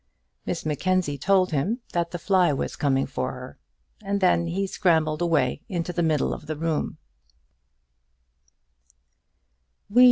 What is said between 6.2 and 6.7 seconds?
of the